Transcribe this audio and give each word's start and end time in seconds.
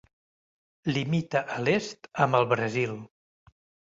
Limita 0.95 1.43
a 1.57 1.59
l'est 1.67 2.09
amb 2.25 2.37
el 2.39 2.47
Brasil. 2.53 2.95